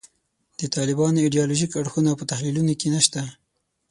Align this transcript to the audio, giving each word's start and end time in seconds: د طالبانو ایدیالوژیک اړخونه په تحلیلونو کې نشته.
د 0.59 0.61
طالبانو 0.75 1.23
ایدیالوژیک 1.25 1.71
اړخونه 1.79 2.11
په 2.19 2.23
تحلیلونو 2.31 2.73
کې 2.79 2.87
نشته. 2.95 3.21